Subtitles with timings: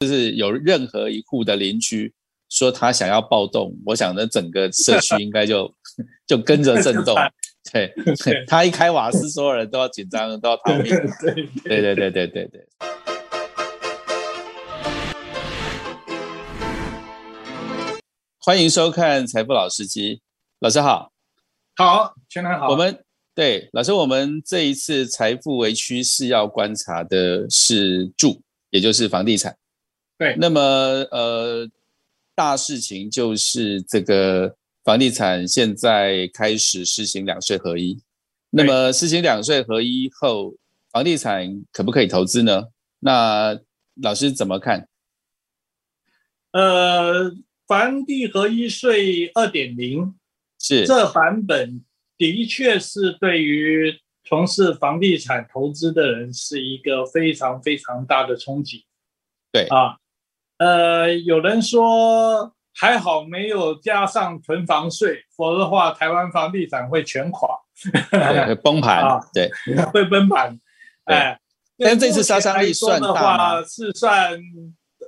[0.00, 2.10] 就是有任何一户的邻居
[2.48, 5.70] 说他想要暴动，我想呢整个社区应该就
[6.26, 7.14] 就跟着震动。
[7.70, 7.92] 对，
[8.46, 10.84] 他一开瓦斯，所有人都要紧张，都要逃命。
[11.62, 12.66] 对对对对对对。
[18.38, 20.16] 欢迎收看《财富老司机》，
[20.60, 21.12] 老师好。
[21.76, 22.70] 好，全台好。
[22.70, 23.04] 我们
[23.34, 28.40] 对老师，我们这一次财富为趋势要观察的是住，
[28.70, 29.54] 也就是房地产。
[30.20, 31.66] 对，那么呃，
[32.34, 34.54] 大事情就是这个
[34.84, 37.98] 房地产现在开始实行两税合一。
[38.50, 40.52] 那么实行两税合一后，
[40.90, 42.64] 房地产可不可以投资呢？
[42.98, 43.58] 那
[44.02, 44.86] 老师怎么看？
[46.50, 47.34] 呃，
[47.66, 50.14] 房地合一税二点零。
[50.58, 51.82] 是这版本
[52.18, 58.84] 的确是对于从事房地产投资的人是一个非常非常大的冲击。
[59.50, 59.96] 对啊，
[60.60, 67.48] 呃，有人说还好没有加上囤房税，否则的话台湾房地产会全垮，
[68.46, 69.18] 会崩盘。
[69.32, 69.50] 对，
[69.86, 70.60] 会崩盘。
[71.04, 71.40] 哎，
[71.78, 73.64] 但这次杀伤力算大吗？
[73.64, 74.38] 是算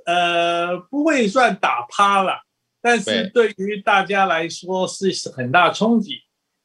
[0.07, 2.33] 呃，不会算打趴了。
[2.81, 6.15] 但是对于大家来说是很大冲击，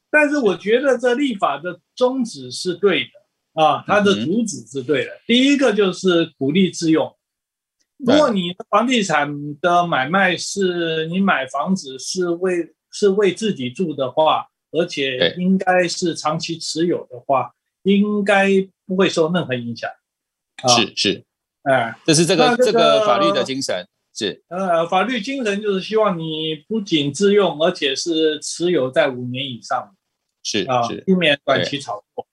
[0.09, 5.11] 但是我觉得这立法的宗旨是对的啊，它的主旨是对的。
[5.27, 7.15] 第一个就是鼓励自用，
[8.05, 18.47] 如果你的房地产的买卖是你买房子是为是为自己住的话，而且应该是长期持有的话，应该
[18.85, 19.89] 不会受任何影响。
[20.67, 21.23] 是是，
[21.63, 23.85] 哎，这是这个这个法律的精神。
[24.13, 24.43] 是。
[24.47, 29.95] 呃，法律精神就是希望你不仅自用，而且是持有在五年以上，
[30.43, 32.25] 是啊，避免短期炒作。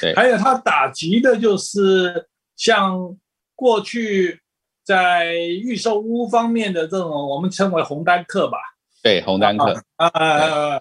[0.00, 3.16] 对，还有它打击的就是像
[3.54, 4.40] 过去
[4.84, 8.58] 在预售屋方面的这种，我们称为红单客吧。
[9.02, 10.80] 对，红单客啊，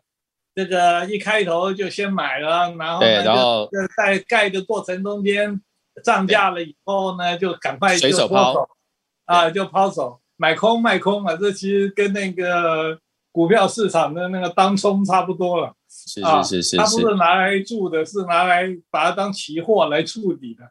[0.56, 5.60] 这个一开头就先买了，然后然后在盖的过程中间
[6.04, 8.68] 涨价了以后呢，就赶快随手抛
[9.26, 10.20] 啊，就抛手。
[10.36, 12.98] 买空卖空啊，这其实跟那个
[13.32, 15.74] 股票市场的那个当冲差不多了。
[15.88, 20.64] 是是是是，它不是拿来住的，是拿来把它当期货来处理的。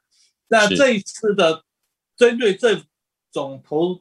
[0.49, 1.63] 那这一次的
[2.17, 2.75] 针对这
[3.33, 4.01] 种投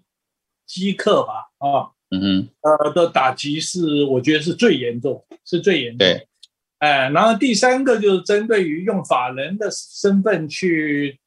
[0.65, 5.99] 机客吧，啊，嗯哼，呃的打击是我觉得是最严重，是最严重。
[5.99, 6.27] 对，
[6.79, 11.19] 哎，然后第三个就是针对于用法人的身份去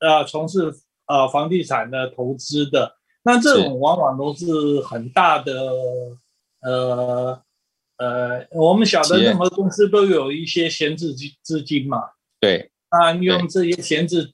[0.00, 0.72] 呃从事
[1.06, 2.96] 呃房地产的投资的。
[3.22, 5.52] 那这种往往都是很大的，
[6.62, 7.42] 呃
[7.98, 11.98] 呃，我们晓得任何公司都有一些闲置资资金嘛，
[12.40, 14.32] 对，啊，用这些闲置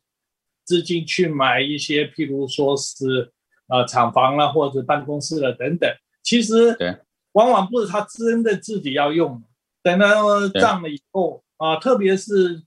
[0.66, 3.32] 资金去买一些，譬如说是
[3.68, 5.90] 呃厂房了或者办公室了等等，
[6.22, 6.98] 其实对，
[7.32, 9.42] 往往不是他真的自己要用，
[9.82, 12.62] 等到涨了以后啊，特别是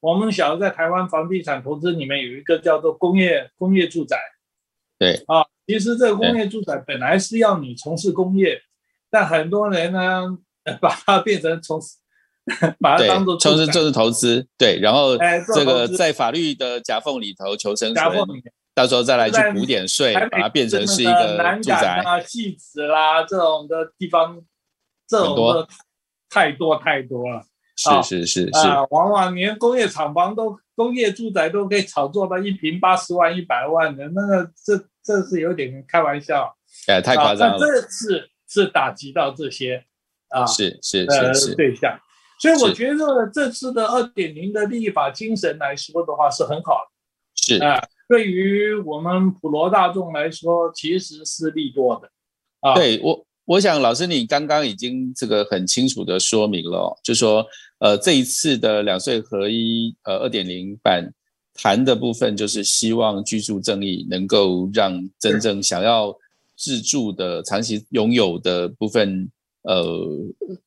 [0.00, 4.18] 我们小时候在台湾房地产投资里面有一个叫做工业工业住宅，
[4.98, 5.22] 对。
[5.28, 5.46] 啊。
[5.64, 8.60] 其实这个工业住宅本来是要你从事工业，
[9.08, 10.36] 但很多人呢
[10.82, 11.98] 把它变成从事，
[12.80, 15.16] 把它当做从事就是投资，对，然后
[15.54, 18.04] 这个在法律的夹缝里头求生存，
[18.74, 24.40] 到时候再来去补点税，把它变成是一个住宅啊、戏子啦这种的地方，
[25.08, 25.68] 这种的
[26.28, 27.42] 太多太多了。
[27.76, 34.84] 是是是是，往往连工业厂房都工业住宅都可以炒作到一平八十万、一百万的，那个这。
[35.04, 37.58] 这是有点开玩笑，哎，太夸张了。
[37.58, 39.84] 这次是打击到这些
[40.28, 41.98] 啊，是是是是对象，
[42.42, 52.10] 所以我觉得这次的二点零的立法精神来说的话是很好的，是啊，对于我们普罗大众来说其实是利多的
[52.60, 52.74] 啊。
[52.74, 57.46] 对我，我想老师你刚刚已经这个很清楚的说明了，就说
[57.78, 61.08] 呃这一次的两税合一呃二点零版。
[61.54, 66.10] 谈的部分就是希望居住正义能够让真正想要
[66.56, 69.30] 自住的长期拥有的部分，
[69.60, 69.84] 呃，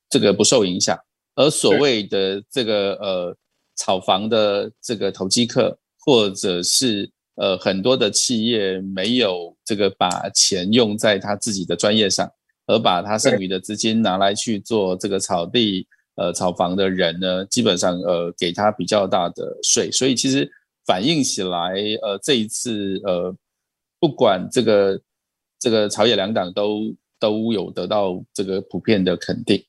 [0.08, 0.96] 这个不受影响。
[1.36, 3.36] 而所谓的这个呃
[3.76, 12.28] 炒房的这个投机客，或者是呃很多的企业没有这个把钱用在他自己的专业上，
[12.66, 15.86] 而把他剩余的资金拿来去做这个炒地
[16.16, 19.92] 呃炒房的人呢，基本上呃给他比较大的税。
[19.92, 20.50] 所以其实。
[20.86, 23.34] 反映起来，呃，这一次，呃，
[23.98, 25.00] 不管这个
[25.58, 29.60] 这个朝野两党都都有得到这个普遍的肯定，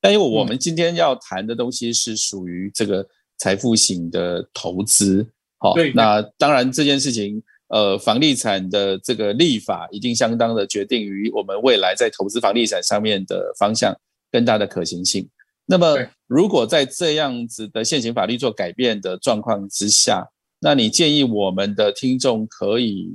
[0.00, 3.06] 但因为我们今天要谈的东西是属于这个
[3.38, 5.26] 财富型的投资，
[5.58, 13.94] 好，那当然这件事情，呃，房地产的这个立法一定相当的决定于我们未来在投资房地产上面的方向
[14.30, 15.28] 跟它的可行性。
[15.66, 20.26] 那么，如果在这样子的现行法律做改变的状况之下，
[20.58, 23.08] 那你建议我们的听众可以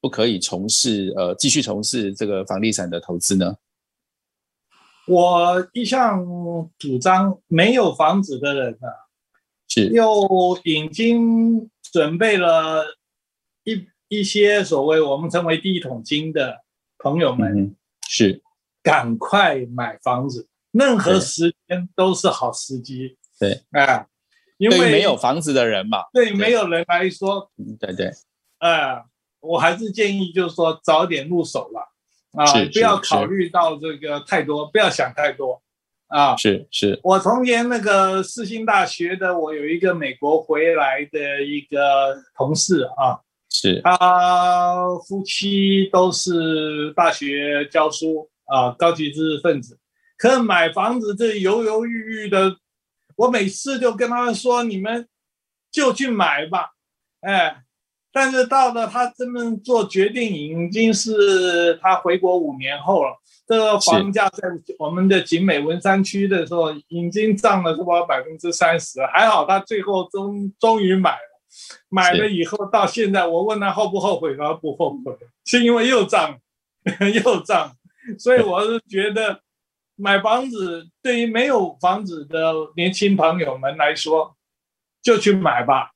[0.00, 3.54] 不可以从事呃继续从事这个房地产的投资呢？
[5.10, 6.24] 我一向
[6.78, 9.10] 主张，没有房子的人啊，
[9.66, 10.06] 是又
[10.62, 12.84] 已经准备了
[13.64, 16.60] 一一些所谓我们称为第一桶金的
[16.98, 17.74] 朋友们，
[18.08, 18.40] 是
[18.84, 23.18] 赶快买房子，任何时间都是好时机。
[23.40, 24.06] 对，啊，
[24.58, 28.12] 因为没有房子的人嘛，对没有人来说，对对，
[28.58, 29.06] 啊，
[29.40, 31.89] 我还是建议就是说早点入手了。
[32.32, 35.60] 啊，不要考虑到这个太多，不要想太多，
[36.06, 37.00] 啊，是是。
[37.02, 43.18] 我从前那个四星大学的，我有一个美国回来的一个同事啊，
[43.50, 43.80] 是。
[43.82, 44.78] 他
[45.08, 49.78] 夫妻都是大学教书啊，高级知识分子，
[50.16, 52.56] 可买房子这犹犹豫豫的，
[53.16, 55.08] 我每次就跟他们说，你们
[55.72, 56.70] 就去买吧，
[57.22, 57.64] 哎。
[58.12, 63.16] 但是到了他这么做决定，已经是他回国五年后了。
[63.46, 64.48] 这个房价在
[64.78, 69.04] 我们的景美文山区的时候，已经涨了差不多百分之三十。
[69.06, 71.18] 还好他最后终终于买了，
[71.88, 75.12] 买了以后到现在，我问他后不后悔，他说不后悔，
[75.44, 76.38] 是因为又涨，
[77.24, 77.72] 又涨。
[78.18, 79.40] 所以我是觉得，
[79.96, 84.36] 买房子对于没有房子的年轻朋友们来说，
[85.02, 85.90] 就去买吧。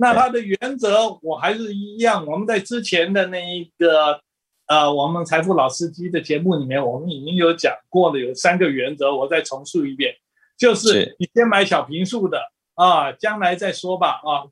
[0.00, 4.20] 那它的原则我还是一样，我们在之前的那一个，
[4.66, 10.14] 呃，我们财富老司机的节目里面，我们已经有讲过了，有三个原则，我再重述一遍，
[10.56, 12.40] 就是你先买小平数的
[12.74, 14.46] 啊，将来再说吧啊，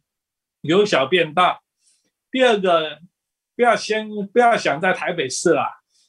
[0.62, 1.60] 由小变大。
[2.32, 2.98] 第二个，
[3.54, 5.64] 不要先不要想在台北市啊，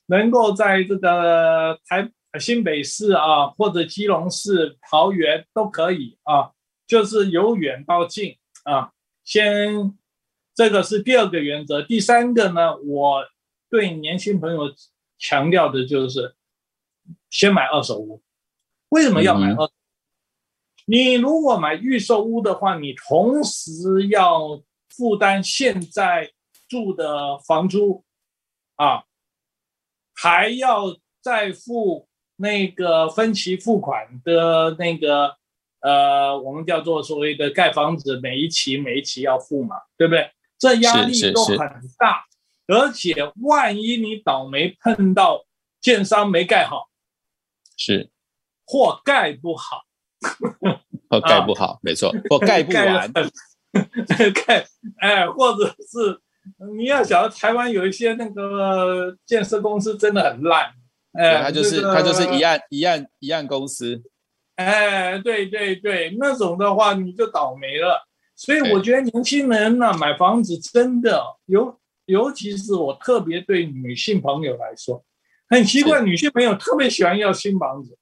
[0.08, 6.52] 能够在这个台新北市啊，或者基隆市、桃园都可以啊，
[6.88, 8.92] 就是由远到近啊。
[9.28, 9.94] 先，
[10.56, 11.82] 这个是第二个原则。
[11.82, 13.26] 第三个呢，我
[13.70, 14.74] 对年轻朋友
[15.20, 16.34] 强调的就是，
[17.30, 18.24] 先买二手屋。
[18.88, 19.72] 为什么要买二手？
[20.86, 24.64] 你如果买预售屋的话，你同时要
[24.96, 26.32] 负担现在
[26.70, 28.06] 住的房租，
[28.78, 29.04] 啊，
[30.16, 32.08] 还要再付
[32.38, 35.38] 那个分期付款的那个。
[35.88, 40.30] 呃，我们叫做所谓的盖房子，每一期每一期要付嘛，对不对？
[40.60, 41.58] 这压力都很
[41.98, 42.26] 大，
[42.68, 45.46] 而且万一你倒霉碰到
[45.80, 46.90] 建商没盖好，
[47.78, 48.10] 是。
[48.66, 49.84] 或盖不好，
[51.10, 53.10] 或盖不好，没错，或盖不完，
[54.46, 54.66] 盖
[55.00, 56.20] 哎，或者是
[56.76, 60.74] 你要晓得，台湾有一些那个建设公司真的很烂，
[61.14, 64.04] 哎，他就是他就是一案一案一案公司。
[64.58, 68.08] 哎，对对对，那种的话你就倒霉了。
[68.36, 75.04] 所以我觉得年轻人呢买房子真的尤尤其是我特别对女性朋友来说，
[75.50, 77.98] 很奇怪，女性朋友特别喜欢要新房子。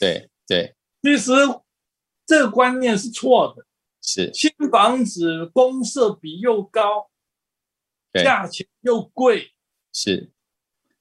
[0.00, 1.32] 对对，其实
[2.26, 3.64] 这个观念是错的。
[4.02, 7.10] 是新房子公设比又高，
[8.12, 9.50] 价钱又贵。
[9.92, 10.30] 是，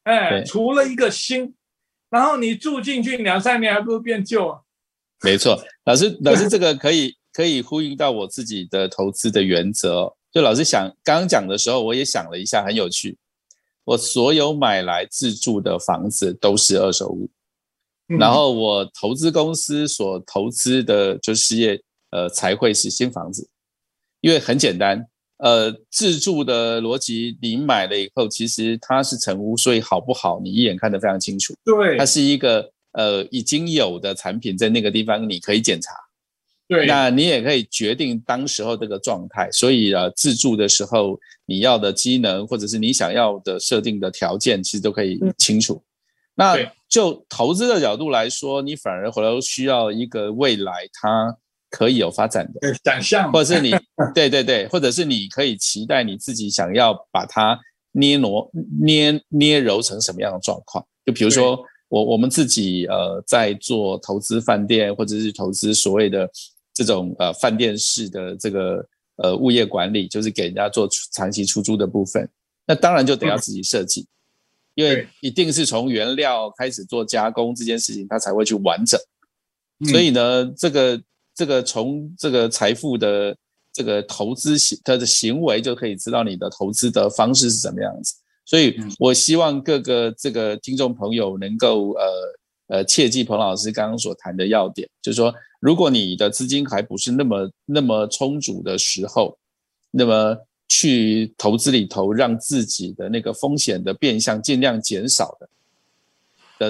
[0.03, 1.53] 哎，除了一个新，
[2.09, 4.61] 然后你住进去两三年还不如变旧啊。
[5.23, 10.13] 没错，老师，老师这个可以可以呼应到我自己的投资的原则。
[10.31, 13.17] 就老师想刚刚讲的时候，我也想了一下，很有趣。
[13.85, 17.29] 我所有买来自住的房子都是二手屋，
[18.19, 21.81] 然后我投资公司所投资的就事业，
[22.11, 23.47] 呃，才会是新房子。
[24.21, 25.07] 因为很简单，
[25.37, 31.53] 呃，自住的逻辑，你买了以后，其实它是成屋，所以好不好，你一眼看得非常清楚。
[31.63, 32.71] 对，它是一个。
[32.97, 35.91] 呃，已经有的产品在那个地方你可以检查，
[36.65, 39.49] 对，那你也可以决定当时候这个状态。
[39.51, 45.83] 所以呃，自助的时候你要的机能或者是你想要的设定的条件，其实都可以清楚。
[46.35, 46.55] 那
[46.87, 51.35] 就投资的角度来说，你反而回头需要一个未来它
[51.69, 53.71] 可以有发展的想象，或者是你
[54.15, 57.59] 对对对，或者是你可以期待你自己想要把它
[57.91, 58.49] 捏挪
[58.81, 60.85] 捏捏揉成什么样的状况？
[61.05, 61.61] 就比如说。
[61.87, 66.29] 我我们自己呃在做投资饭店或者是投资所谓的
[66.73, 68.85] 这种呃饭店式的这个
[69.17, 72.27] 呃物业管理，就是给人家做长期出租的部分，
[72.65, 74.07] 那当然就得要自己设计，
[74.73, 78.99] 因为一定是从原料开始做加工这件事情，它才会去完整。
[79.91, 81.01] 所以呢，这个
[81.33, 83.37] 这个从这个财富的
[83.71, 88.15] 这个投资行它的行为，就可以知道你的投资的方式是怎么样子。
[88.45, 92.05] 所以，我希望各个这个听众朋友能够呃
[92.67, 99.35] 呃切记彭老师刚刚所谈的要点，就是说，如果你的资金还不是那么那么充足的时候，
[99.89, 100.37] 那么
[100.67, 105.49] 去投资里头，让自己的那个风险的变相尽量减少的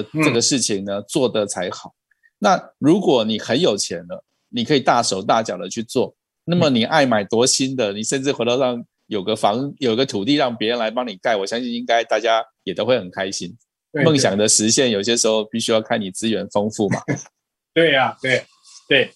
[0.02, 1.94] 的这个事情呢，做的才好。
[2.38, 6.14] 那如果你很有钱了，你可以大手大脚的去做，
[6.44, 8.82] 那么你爱买多新的，你甚至回头上。
[9.06, 13.56] 有个房，有个土地让别人来帮你盖，我相信应该大家也都会很开心。
[14.04, 17.00] 梦想的实现，有些时候必须要看你资源丰富嘛。
[17.72, 18.44] 对呀，对
[18.88, 19.10] 对，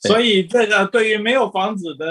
[0.00, 2.06] 所以这个对于没有房子的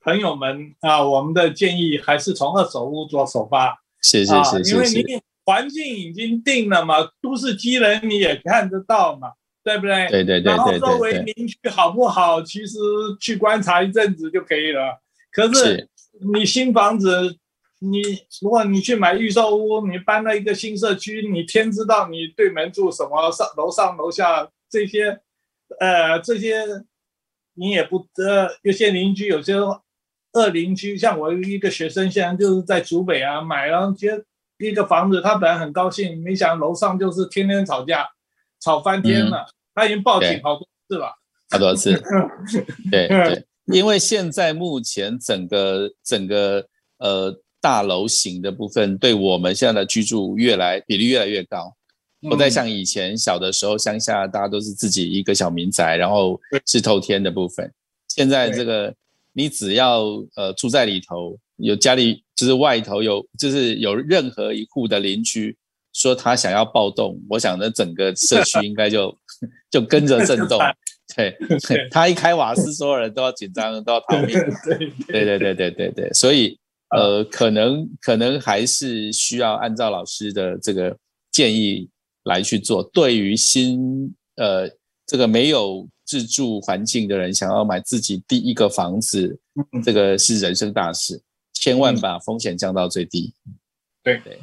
[0.00, 3.76] 朋友们啊，我们的建议还是从二手屋做首发。
[4.02, 10.08] 是是是是，因为你环境已经定了嘛，都市机能你也看得到嘛，对不对？
[10.08, 10.52] 对对对对对。
[10.54, 12.78] 然后周围邻居好不好，其实
[13.20, 14.98] 去观察一阵子就可以了。
[15.30, 15.88] 可是。
[16.22, 17.38] 你新房子，
[17.78, 18.02] 你
[18.42, 25.18] 如果你去买预售屋，你搬到一个新社区，你天知道你对门住什么，上楼上楼下这些，
[25.78, 26.62] 呃，这些
[27.54, 34.22] 你也不呃，有些邻居有些恶邻居，像我一个学生，现在就是在竹北啊，买了接
[34.58, 38.06] 一个房子，他本来很高兴，没想楼上就是天天吵架，
[38.60, 41.14] 吵翻天了，他已经报警好多次了，
[41.48, 41.98] 好多次，
[42.90, 43.46] 对对。
[43.72, 46.66] 因为现在目前整个整个
[46.98, 51.74] 呃大楼型的部分，对我们现在的居住越来比例越来越高，
[52.22, 57.70] 不再像以前小的时候乡下大家都是自己一个小民宅，然后是透天的部分。
[58.08, 58.94] 现在这个
[59.32, 65.56] 你只要呃住在里头，有家里就是外头有就是有任何一户的邻居
[65.92, 69.16] 说他想要暴动，我想呢整个社区应该就
[69.70, 70.58] 就跟着震动。
[71.16, 71.36] 对，
[71.90, 74.28] 他一开瓦斯，所有人都要紧张，都要逃命。
[74.64, 76.12] 对，对，对，对，对，对，对。
[76.12, 76.58] 所以，
[76.90, 80.96] 呃，可能，可能还是需要按照老师的这个
[81.32, 81.88] 建议
[82.24, 82.82] 来去做。
[82.92, 84.70] 对于新，呃，
[85.06, 89.38] 这个没有自住环境的人，想要买自己第一个房子，
[89.84, 91.20] 这个是人生大事，
[91.52, 93.32] 千万把风险降到最低。
[94.02, 94.38] 对对，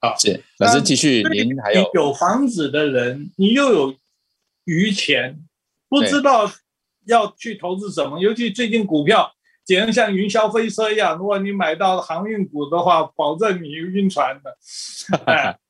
[0.00, 1.22] 好，谢老师继续。
[1.32, 3.94] 您还有有房子的人，你又有
[4.64, 5.38] 余钱。
[5.92, 6.50] 不知道
[7.04, 9.30] 要去投资什么，尤其最近股票
[9.62, 11.18] 简直像云霄飞车一样。
[11.18, 14.56] 如果你买到航运股的话，保证你晕船的。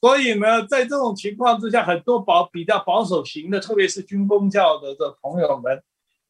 [0.00, 5.80] 所以呢，在这种情况之下，很多保比较保守型的，特别是军工教的这朋友们，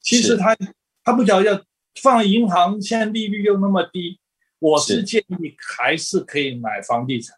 [0.02, 0.54] 其实他
[1.02, 1.62] 他不晓得要
[2.02, 4.20] 放银行，现在利率又那么低，
[4.58, 7.34] 我是建议还是可以买房地产。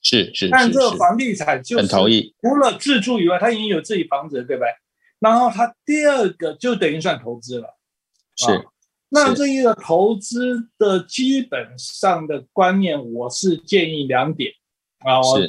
[0.00, 4.68] 是是，但这房地产就是除了自住以外，他已经有自己房子，对不对？
[5.24, 7.78] 然后它第二个就等于算投资了，
[8.36, 8.68] 是。
[9.08, 14.52] 那这一个投资的基本上的观念，我是建议两点
[14.98, 15.22] 啊。
[15.22, 15.40] 我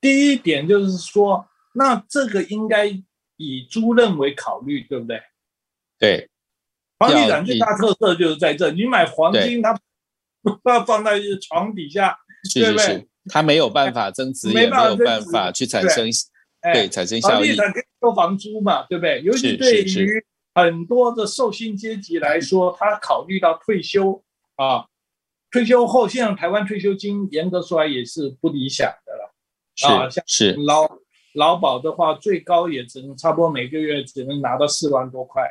[0.00, 2.86] 第一点就是说，那这个应该
[3.38, 5.20] 以租赁为考虑，对不对？
[5.98, 6.30] 对。
[6.96, 9.76] 房地产最大特色就是在这，你买黄金，它
[10.42, 12.16] 不要放在床底下，
[12.54, 13.08] 对不对？
[13.26, 16.08] 它没有办法增值，也没有办法去产生。
[16.62, 17.32] 对，产生效益。
[17.32, 19.20] 房地产可以收房租嘛，对不对？
[19.22, 24.22] 尤其对于很多的受薪阶级来说，他考虑到退休
[24.56, 24.86] 啊，
[25.50, 29.34] 退休后，现在台湾退休金严格说来也是不理想的了。
[29.88, 30.98] 啊，像是劳
[31.34, 35.42] 劳保的话，最高也只能差不多每个月只能拿到四万多块。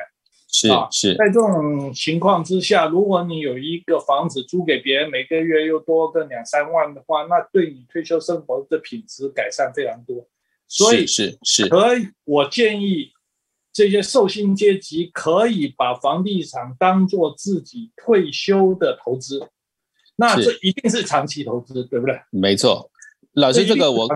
[0.54, 10.28] 是是，在这种情况之下，如果你有一个房子租给别人，每个月又多个两三万的话，那对你退休生活的品质改善非常多。
[10.74, 13.12] 所以是是，可以，我建议
[13.74, 19.46] 这些受薪阶级可以把房地产当做自己退休的投资，
[20.16, 22.18] 那这一定是长期投资，对不对？
[22.30, 22.90] 没错，
[23.34, 24.08] 老师，这个我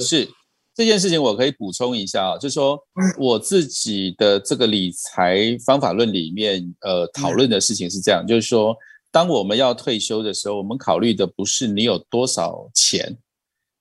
[0.00, 0.28] 是
[0.74, 2.78] 这件事情我可以补充一下啊，就是说
[3.16, 8.76] 我自己的这个理财方法论里面，呃，讨论的事情是这样，就是说，
[9.10, 13.16] 当我们要退休的时候，我们考虑的不是你有多少钱。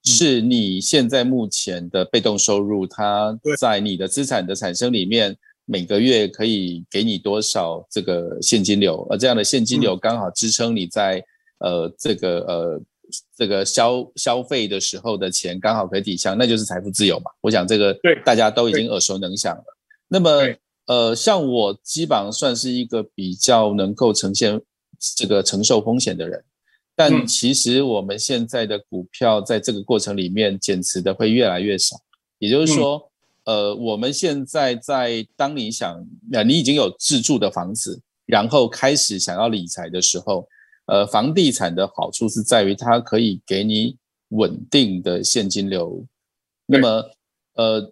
[0.03, 9.05] 是你现在目前的被动收入，它在你的资产的产生里面，每个月可以给你多少这个现金流？
[9.09, 11.23] 而这样的现金流刚好支撑你在
[11.59, 12.81] 呃这个呃
[13.37, 17.29] 这个消消费的时候的钱，刚好可以抵消，那就是财富自由嘛。
[17.41, 19.63] 我想这个大家都已经耳熟能详了。
[20.07, 20.29] 那么
[20.87, 24.59] 呃，像我基本上算是一个比较能够呈现
[25.15, 26.43] 这个承受风险的人。
[27.03, 31.95] 但其实我们现在的股票在这个过程里面减持的会越来越少，
[32.37, 33.11] 也就是说，
[33.45, 35.99] 呃，我们现在在当你想，
[36.31, 40.47] 呃你已经有自住的房子，然后开始想要理财的时候，
[40.85, 43.97] 呃，房地产的好处是在于它可以给你
[44.29, 46.05] 稳定的现金流。
[46.67, 47.03] 那么，
[47.55, 47.91] 呃，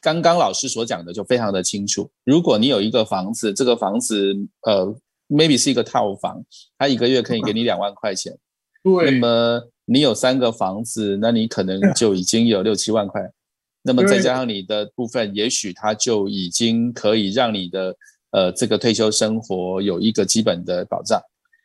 [0.00, 2.10] 刚刚老师所讲的就非常的清楚。
[2.24, 4.92] 如果你有一个房子，这个房子呃
[5.28, 6.44] ，maybe 是一个套房，
[6.76, 8.36] 它一个月可以给你两万块钱。
[8.96, 9.10] 对。
[9.10, 13.30] 那么你有三个房子，那你可能 就已经有六七万块。
[13.82, 17.96] 那么再加上你的部分，也许它就已经可以让你的
[18.32, 21.20] 呃这个退休生活有一个基本的保障。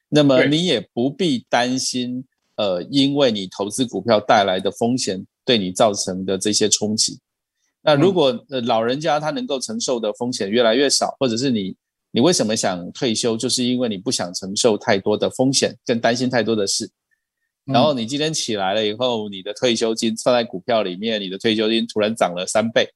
[0.07, 2.23] 那么你也不必担心
[2.55, 7.19] 呃，因为你投资股票带来的风险对你造成的这些冲击。
[7.81, 11.75] 那如果呃老人家他能够承受的风险越来越少，或者是你
[12.11, 16.89] 你为什么想退休，就是因为你不想承受太多的风险，更担心太多的事。
[17.65, 22.89] 然后你今天起来了以后，你的退休金放在股票里面，你的退休金突然涨了三倍，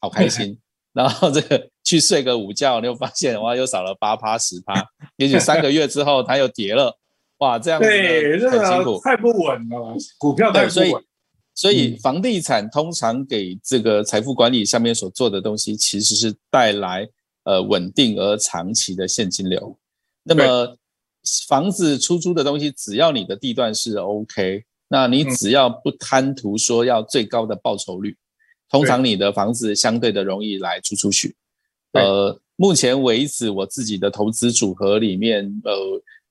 [0.00, 0.56] 好开心。
[0.92, 4.86] 然后这个去睡个午觉，你又发现哇，又少了八趴十趴。
[5.16, 6.96] 也许三个月之后它又跌了，
[7.38, 11.02] 哇，这样子很辛苦，太不稳了，股票太不稳。
[11.54, 17.08] 所以房地产通常给这个财富管理上面所做的东西，其实是带来
[17.42, 19.76] 呃稳定而长期的现金流。
[20.22, 20.76] 那么。
[21.48, 28.16] 房子出租的东西，只要你的地段是 OK，那你只要不贪图说要最高的报酬率，
[28.68, 31.36] 通常你的房子相对的容易来租出去。
[31.92, 35.72] 呃，目前为止我自己的投资组合里面，呃，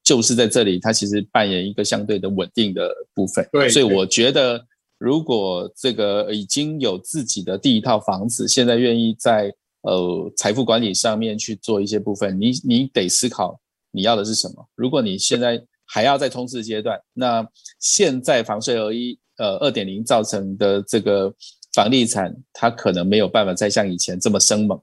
[0.03, 3.47] 就是在这里，它其实扮演一个相对的稳定的部分。
[3.51, 4.65] 对，所以我觉得，
[4.97, 13.60] 如果这个已经有自己的第一套房子，现在愿意在呃财富管理上面去做一些部分，你你得思考。
[13.91, 14.67] 你要的是什么？
[14.75, 17.47] 如果你现在还要在冲刺阶段，那
[17.79, 21.33] 现在房税合一呃二点零造成的这个
[21.73, 24.81] 房地产，它可能没有办法再像以前这么生猛。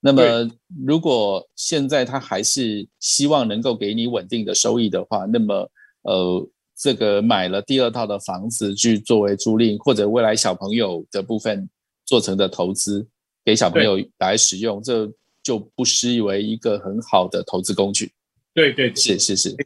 [0.00, 0.50] 那么
[0.86, 5.70] 如果现在它还是希望能够给你稳定的收益的话，那么
[6.02, 11.68] 呃这个买了第二套的房子去作为租赁，或者未来小朋友的部分
[12.06, 13.06] 做成的投资，
[13.44, 15.06] 给小朋友来使用，这
[15.42, 18.10] 就不失为一个很好的投资工具。
[18.54, 19.56] 对对，是是是，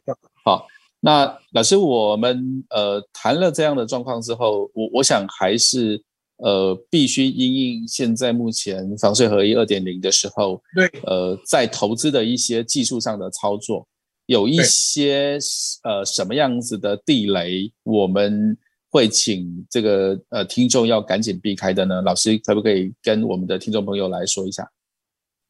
[0.43, 0.67] 好。
[1.01, 6.01] 那老师，我们呃谈了这样的状况之后，我我想还是
[6.37, 13.87] 呃必须因应现在目前房税合一二点零的时候，对，呃在投资的一些技术上的操作，
[14.25, 15.37] 有一些
[15.83, 18.57] 呃什么样子的地雷，我们
[18.89, 22.01] 会请这个呃听众要赶紧避开的呢？
[22.01, 24.67] 老师可不可以跟我们的听众朋友来说一下？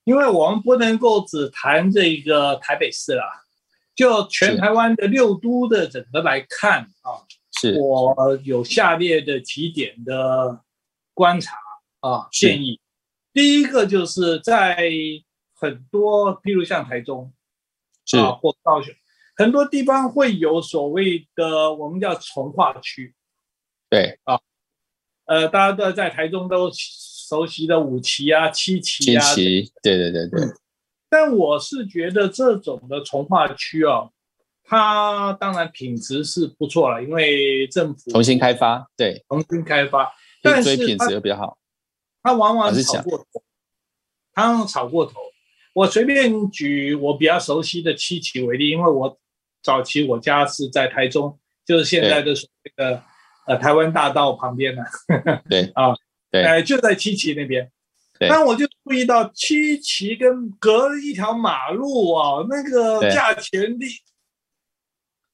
[0.05, 3.25] 因为我们不能够只谈这个台北市啦，
[3.95, 7.25] 就全台湾的六都的整个来看啊，
[7.59, 7.75] 是。
[7.81, 10.61] 我有下列的几点的
[11.15, 11.57] 观察
[12.01, 12.79] 啊建议。
[13.33, 14.77] 第一个就是在
[15.55, 17.33] 很多，譬如像台中
[18.19, 18.93] 啊或高雄，
[19.35, 23.15] 很多地方会有所谓的我们叫从化区，
[23.89, 24.19] 对。
[24.25, 24.39] 啊，
[25.25, 26.69] 呃，大家都在台中都。
[27.27, 30.41] 熟悉的五期啊、七期啊，七期，对对对对。
[31.09, 34.11] 但我是觉得这种的从化区哦，
[34.63, 41.57] 它当然品质是不错了，因为政府重新开发，对，重新开发，但是品质又比较好。
[42.21, 43.43] 它往往炒过头，
[44.33, 45.13] 它炒过头。
[45.73, 49.17] 我随便举我比较熟悉的七期为例，因为我
[49.63, 53.03] 早期我家是在台中，就是现在的所谓的
[53.47, 54.83] 呃台湾大道旁边的，
[55.49, 55.95] 对 啊。
[56.43, 57.71] 哎，就在七旗那边，
[58.19, 63.85] 但我就注意到七旗跟隔一条马路啊，那个价钱的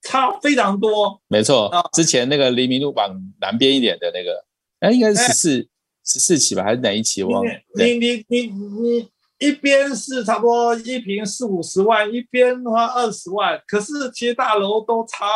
[0.01, 1.21] 差非常多。
[1.27, 4.43] 没错，之前那个黎明路往南边一点的那个，
[4.79, 5.67] 哎，应该是十四
[6.03, 7.23] 十四期吧，还是哪一期？
[7.23, 7.43] 我
[7.75, 9.09] 你你你你
[9.39, 15.27] 一边是差不多一平四五十万，一边的话二十万，可是其实大楼都差，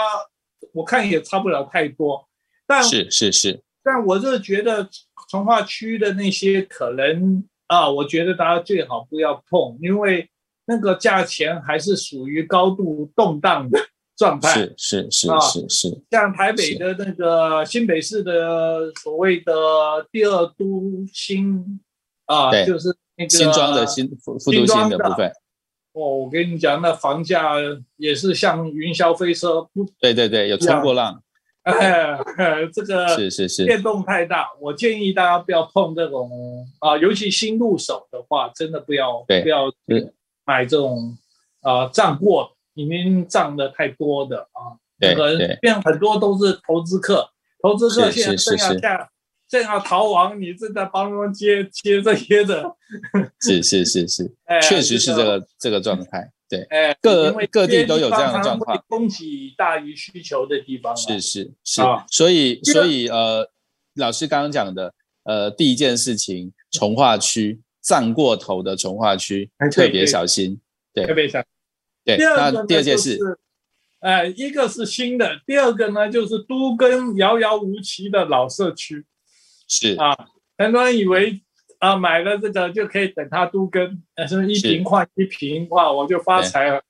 [0.74, 2.28] 我看也差不了太多。
[2.68, 3.62] 但是是是。
[3.84, 4.90] 但我是觉得
[5.28, 10.30] 从化区的那些可能啊，我觉得大家最好不要碰，因为
[10.66, 13.80] 那个价钱还是属于高度动荡的
[14.16, 14.54] 状态。
[14.54, 16.04] 是是是是是。
[16.12, 19.54] 像台北的那个新北市的所谓的
[20.12, 21.80] 第二都新
[22.26, 25.32] 啊，就是那个新庄的新复复都新的部分。
[25.94, 27.54] 哦，我跟你讲，那房价
[27.96, 29.86] 也是像云霄飞车，不？
[30.00, 31.24] 对对对，有冲过浪。
[31.66, 32.18] 哎，
[32.72, 33.66] 这个是是是。
[33.66, 36.30] 变动太大，我建议大家不要碰这种
[36.80, 39.72] 啊，尤其新入手的话，真的不要不要
[40.46, 41.18] 买这种
[41.62, 47.30] 啊涨过已经涨的太多的啊，对对，变很多都是投资客，
[47.62, 49.10] 投资客现在正要下
[49.48, 52.76] 正要逃亡，你正在帮他们接接这些的，
[53.42, 56.32] 是是是是， 确实是这个这个状态。
[56.48, 63.50] 对，哎，各各地都有这样的状况，供给大于需求的地方，是是是，所以所以呃，
[63.96, 70.60] 老师刚刚讲的，呃，第一件事情，从化区涨过头的从化区特别小心，
[70.94, 71.48] 对，特别小心。
[72.04, 73.18] 对，那第二件事，
[74.02, 79.04] 呃，一个是新的，第二个呢就是都跟遥遥无期的老社区，
[79.68, 80.16] 是啊，
[80.58, 81.42] 很多人以为。
[81.86, 86.82] 啊，买了这个就可以等它都跟，呃，是一瓶换一瓶，哇，我就发财了。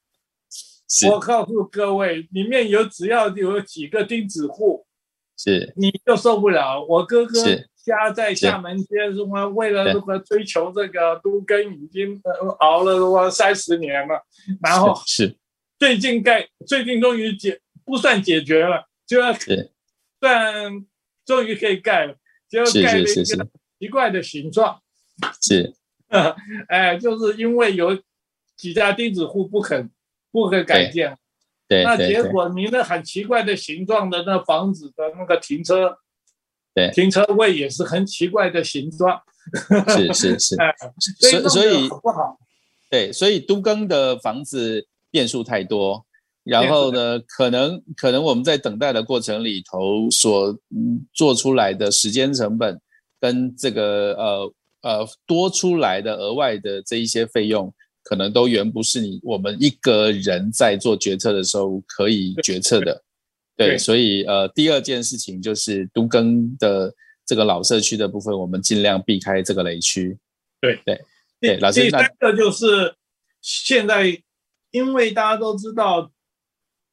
[1.09, 4.85] 我告诉各位，里面有只要有几个钉子户，
[5.37, 5.73] 是。
[5.75, 6.81] 你就受不了。
[6.87, 7.33] 我哥哥
[7.83, 12.21] 家在厦门街，什么为了如何追求这个都跟，已经
[12.59, 14.23] 熬了我三十年了，
[14.63, 15.35] 然后是。
[15.77, 19.33] 最近盖，最近终于解不算解决了，就要
[20.21, 20.85] 算
[21.25, 22.15] 终于可以盖了，
[22.49, 24.81] 就要盖了一个奇怪的形状。
[25.41, 25.73] 是，
[26.67, 27.97] 哎，就是因为有
[28.57, 29.89] 几家钉子户不肯
[30.31, 31.17] 不肯改建，
[31.67, 35.97] 对，那结果你那很奇怪的形状的那房子的那个停车，
[36.73, 39.21] 对，停车位也是很奇怪的形状，
[39.87, 40.55] 是是是，
[41.19, 42.37] 所所以不好，
[42.89, 46.05] 对，所以都更的房子变数太多，
[46.43, 50.57] 然后呢，可能可能我们在等待的过程里头所
[51.13, 52.79] 做出来的时间成本
[53.19, 54.53] 跟这个呃。
[54.85, 63.03] 呃，多出来的额外的这一些费用，可能都远不是你我们一个人在做决策的时候可以决策的。
[63.57, 66.93] 对，所以呃，第二件事情就是都更的
[67.25, 70.15] 这个老社区的部分，我们尽量避开这个雷区。
[70.61, 71.01] 对对
[71.39, 72.95] 对，老师，第三个就是
[73.41, 74.21] 现在，
[74.69, 76.11] 因为大家都知道，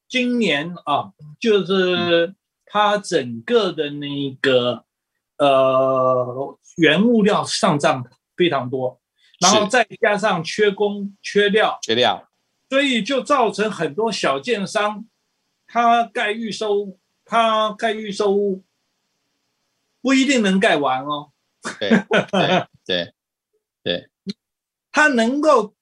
[0.09, 2.33] 今年啊，就是
[2.65, 4.85] 它整个的那个
[5.37, 6.57] 呃。
[6.77, 8.03] 原物料上涨
[8.35, 8.99] 非常多，
[9.39, 12.27] 然后再加上缺工缺料，缺料，
[12.67, 15.05] 所以就造成很多小建商，
[15.67, 18.63] 他盖预售，他盖预售屋
[20.01, 21.29] 不一定能盖完哦。
[21.79, 21.89] 对
[22.33, 23.13] 对对
[23.83, 24.09] 对，
[24.91, 25.75] 他能够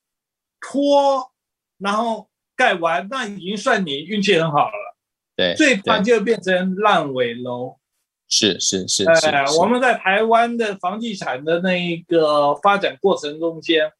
[0.59, 1.31] 拖，
[1.77, 4.97] 然后盖完，那已经算你运气很好了。
[5.37, 7.77] 对，最怕就变成烂尾楼。
[8.31, 13.91] 是是是，哎，我们在台湾的房地产的那一个发展过程中间，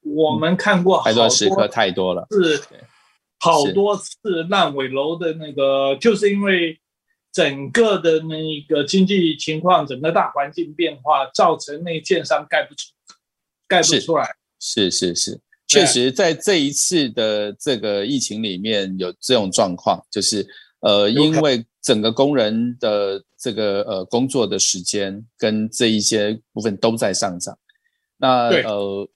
[0.00, 2.62] 我们看过太多时刻太多了，是。
[3.44, 6.78] 好多次烂尾楼的那个，就是因为
[7.32, 12.92] 整个的那个经济情况，整个大环境变化，造成那建商盖不出，
[13.66, 14.36] 盖不出来。
[14.60, 20.46] 是是是，确实在这一次的这个疫情里面有这种状况，就是
[20.78, 23.22] 呃，因为整个工人的。
[23.42, 27.58] 这个呃工作的时间跟这一些部分都在上涨，
[28.16, 29.08] 那呃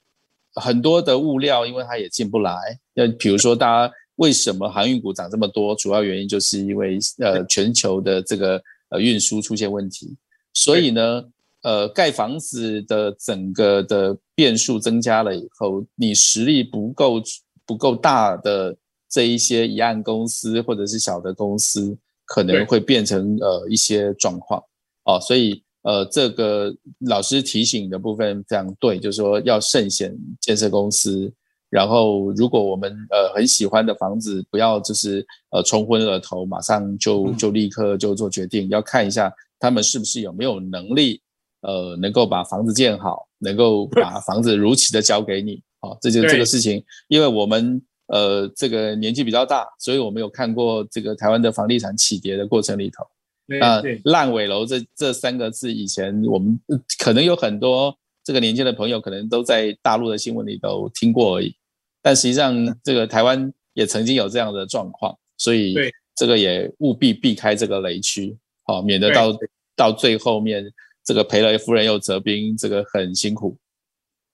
[0.54, 2.76] 很多的物料，因为它也进不来。
[2.92, 5.76] 那比如说，大家为什么航运股涨这么多？
[5.76, 10.16] 主要原因就是因为呃全球的这个呃运输出现问题，
[10.52, 11.24] 所以呢
[11.62, 17.22] 呃盖房子的整个的变数增加了以后，你实力不够
[17.64, 18.76] 不够大的
[19.08, 21.96] 这一些一案公司或者是小的公司。
[22.26, 24.62] 可能会变成呃一些状况。
[25.04, 26.74] 哦，所以呃这个
[27.06, 31.32] 老师提醒的部分非常对，就是说要慎选建设公司，
[31.70, 41.20] 然后如果我们呃很喜欢的房子，不要就是呃冲昏了头，马上就就立刻就做决定，要看一下他们是不是有没有能力
[41.62, 47.80] 呃能够把房子建好，能够把房子如期的交给你，哦，这就这个事情，因为我们。
[48.06, 53.04] 呃，这个年纪比较大，所以我们有看过这个台湾的房地产起跌的过程里头。
[53.46, 56.58] 那烂尾楼这这三个字，以前我们
[56.98, 61.54] 可能有很多这个年轻的朋友，可能都在大陆的新闻里头听过而已。
[62.02, 65.74] 但实际上，这个台湾也曾经有这样的状况，所以
[66.14, 69.36] 这个也务必避开这个雷区，好，免得到
[69.76, 70.64] 到最后面
[71.04, 73.56] 这个赔了夫人又折兵，这个很辛苦。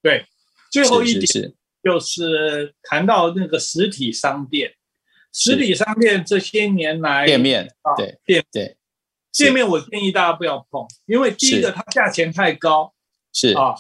[0.03, 0.25] 对，
[0.71, 1.53] 最后一点。
[1.83, 4.73] 就是谈到那个实体商店，
[5.33, 8.77] 实体商店这些年来店面啊，对店对
[9.33, 12.92] 店面，我建议大家不要碰，因为第一个它价钱太高，
[13.33, 13.53] 是。
[13.55, 13.75] 啊，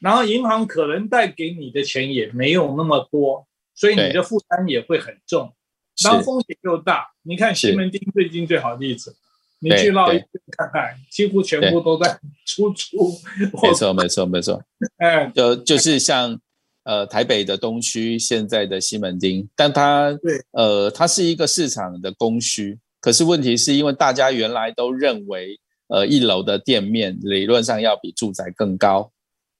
[0.00, 5.54] 然后银行可能贷给你的钱也没有那么多，所以你的负担也会很重，
[6.02, 7.12] 然后风险又大。
[7.22, 9.14] 你看西门町最近最好的例子，
[9.60, 13.20] 你去绕一圈看看，几乎全部都在出租。
[13.62, 14.62] 没错没错没错，
[14.98, 16.40] 哎，就就是像。
[16.86, 29.10] 呃，台北的东区现在的西门町，但它对，呃，它是一个市场的供需，可是问题是因为大家原来都认为，呃，一楼的店面理论上要比住宅更高，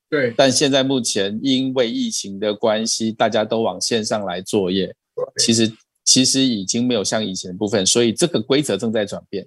[0.09, 4.95] 对，但现在目前因为疫情的关系，大家都往线上来作业，
[5.39, 5.73] 其实
[6.05, 9.45] 其实已经没有像以前部分，所以这个规则正在转变，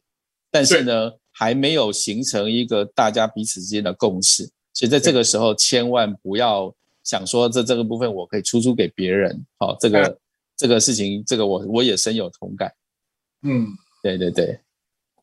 [0.51, 6.75] 但是呢，还没有形成一个大家彼此之间的共识，所以在这个时候千万不要
[7.09, 10.19] 想说这这个部分我可以出租给别人，好，这个
[10.55, 12.71] 这个事情，这个我我也深有同感，
[13.41, 13.65] 嗯，
[14.03, 14.59] 对对对，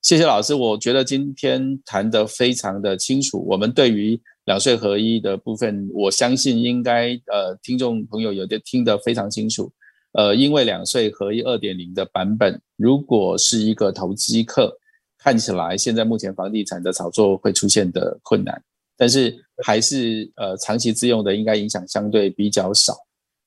[0.02, 4.20] 谢谢老师，我觉得今天谈得非常的清楚，我们对于。
[4.46, 9.72] 两税合一的部分，我相信应该呃，听众朋友有的听得非常清楚。
[10.12, 14.72] 呃，因为两税合一二点零的版本，如果是一个投机客，
[15.18, 18.62] 看起来现在目前房地产的炒作会出现的困难，
[18.96, 22.96] 但是还是呃长期自用的，应该影响相对比较少。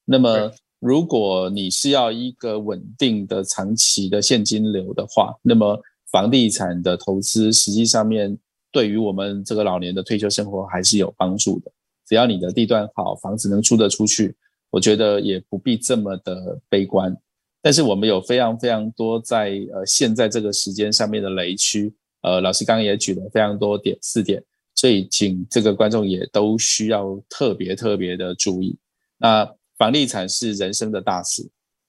[0.06, 5.80] 那么，如果你是要一个稳定的长期的现金流的话，那么
[6.12, 8.38] 房地产的投资实际上面。
[8.72, 11.72] 对于我们这个老年的退休生活还是有帮助的。
[12.08, 14.36] 只要你的地段好，房子能租得出去，
[14.70, 17.18] 我觉得也不必这么的悲观。
[17.64, 24.40] 但是我们有非常非常多在呃现在这个时间上面的雷区，呃，老师刚刚也举了非常多点四点，
[24.80, 28.78] 所以请这个观众也都需要特别特别的注意。
[29.18, 29.46] 那
[29.78, 31.46] 房地产是人生的大事，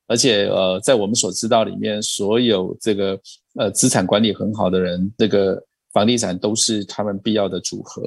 [0.07, 3.21] 而且呃，在我们所知道里面，所有这个
[3.55, 5.63] 呃资产管理很好的人，这个。
[5.93, 8.01] 房地产都是他们必要的组合，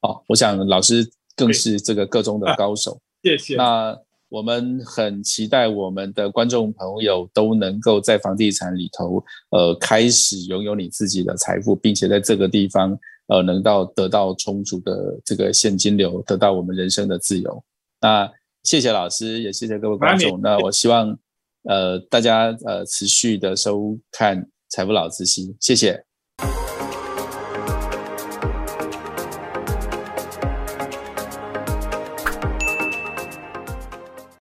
[0.00, 2.98] 好，我想老师更是这个个中的高手。
[3.22, 3.56] 谢谢。
[3.56, 3.94] 那
[4.30, 17.64] 我们很期待我们的观众朋友都能够在房地产里头，呃，开始拥有你自己的财富，并且在这个地方，呃，能到得到充足的这个现金流，得到我们人生的自由。
[18.00, 18.30] 那
[18.64, 20.40] 谢谢老师，也谢谢各位观众。
[20.40, 21.16] 那我希望，
[21.62, 26.07] 呃，大家呃持续的收看《财富老知心》，谢谢。